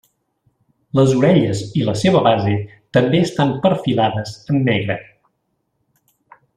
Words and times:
Les 0.99 1.11
orelles 1.17 1.61
i 1.81 1.83
la 1.89 1.95
seva 2.05 2.23
base 2.29 2.55
també 2.99 3.21
estan 3.27 3.55
perfilades 3.67 4.35
en 4.55 4.63
negre. 4.71 4.99